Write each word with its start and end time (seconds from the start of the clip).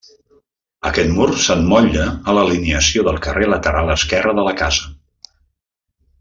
Aquest 0.89 1.11
mur 1.17 1.27
s'emmotlla 1.43 2.05
a 2.31 2.35
l'alineació 2.37 3.05
del 3.09 3.21
carrer 3.27 3.51
lateral 3.53 3.93
esquerra 3.97 4.35
de 4.41 4.47
la 4.49 4.55
casa. 4.65 5.33